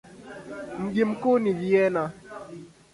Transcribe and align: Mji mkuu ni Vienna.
Mji 0.79 1.03
mkuu 1.05 1.39
ni 1.39 1.53
Vienna. 1.53 2.11